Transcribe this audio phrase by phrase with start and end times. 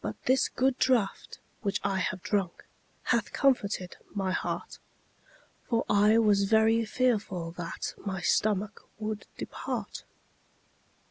[0.00, 2.64] But this good draught which I have drunk
[3.02, 4.78] Hath comforted my heart,
[5.68, 10.04] For I was very fearful that My stomach would depart.